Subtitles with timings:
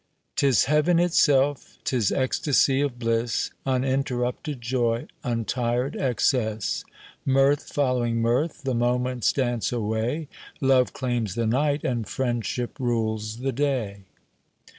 [0.35, 6.83] "Tis heaven itself, 'tis ecstacy of bliss, Uninterrupted joy, untired excess;
[7.23, 10.27] Mirth following mirth, the moments dance away;
[10.59, 14.05] Love claims the night, and friendship rules the day."